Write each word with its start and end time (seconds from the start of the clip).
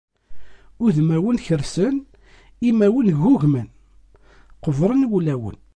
Udmawen 0.85 1.37
kersen, 1.45 1.95
imawen 2.69 3.09
ggugmen, 3.21 3.67
qebren 4.63 5.01
wulawen. 5.11 5.57